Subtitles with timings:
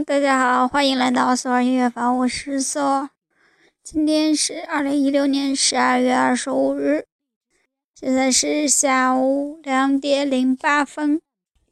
[0.00, 3.10] 大家好，欢迎来到索尔音乐房，我是索尔。
[3.84, 7.06] 今天是二零一六年十二月二十五日，
[7.94, 11.22] 现在是下午两点零八分。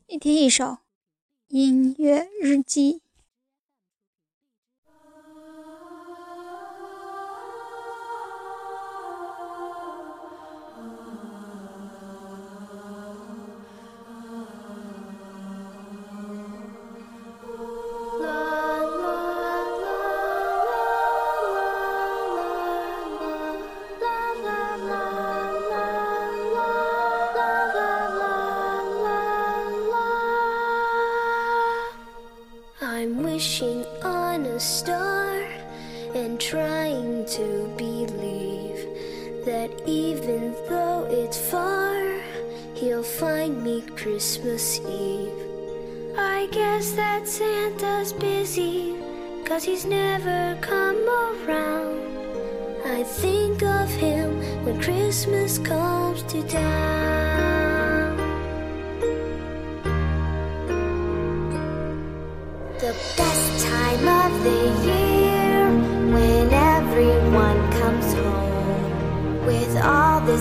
[0.07, 0.79] 一天一首
[1.49, 3.02] 音乐日记。
[33.43, 35.43] Wishing on a star
[36.15, 38.87] and trying to believe
[39.45, 42.21] that even though it's far,
[42.75, 45.35] he'll find me Christmas Eve.
[46.17, 48.95] I guess that Santa's busy,
[49.45, 51.99] cause he's never come around.
[52.87, 57.83] I think of him when Christmas comes to town.
[62.83, 62.95] The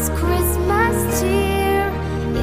[0.02, 1.92] this Christmas cheer.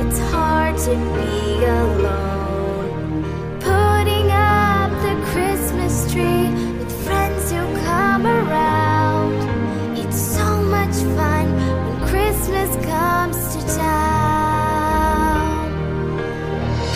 [0.01, 3.25] It's hard to be alone.
[3.59, 9.99] Putting up the Christmas tree with friends who come around.
[9.99, 11.47] It's so much fun
[11.85, 15.49] when Christmas comes to town.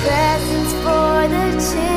[0.05, 1.92] Presents for the children,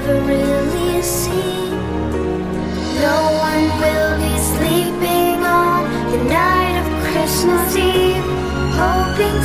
[0.00, 1.70] never really seen.
[3.06, 3.18] No
[3.48, 5.82] one will be sleeping on
[6.12, 8.22] the night of Christmas Eve,
[8.78, 9.42] hoping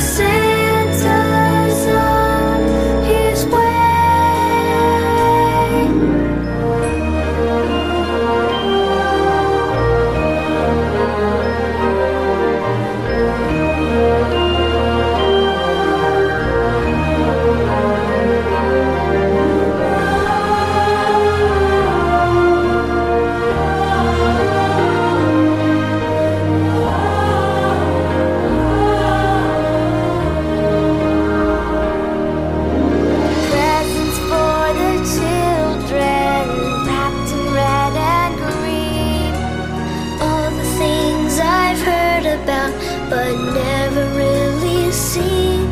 [43.10, 45.68] but never really seen.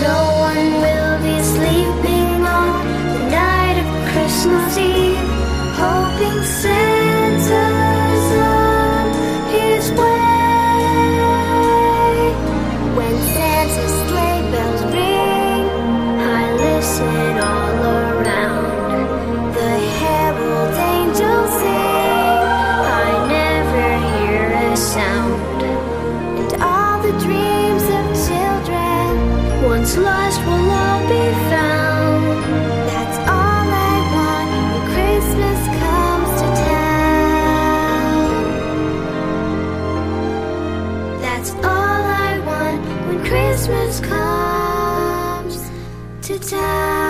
[0.00, 0.18] No
[0.48, 5.28] one will be sleeping on the night of Christmas Eve,
[5.84, 9.04] hoping Santa's on
[9.56, 10.16] his way.
[12.96, 15.64] When Santa's sleigh bells ring,
[16.20, 17.75] I listen all
[41.46, 45.70] That's all I want when Christmas comes
[46.26, 47.05] to town.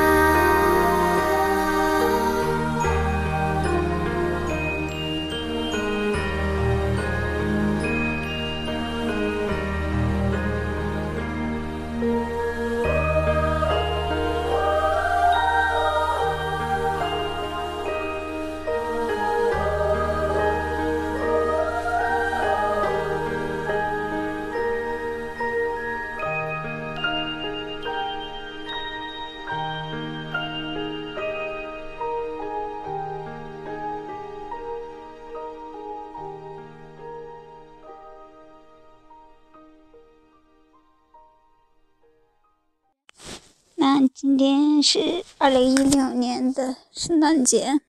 [44.19, 47.83] 今天是二零一六年的圣诞节，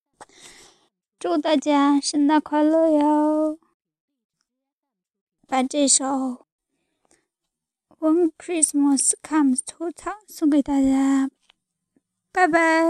[1.18, 3.57] 祝大家圣诞快乐哟！
[5.47, 6.06] 把这首
[8.00, 11.29] 《When Christmas Comes to Town》送给大家，
[12.33, 12.83] 拜拜。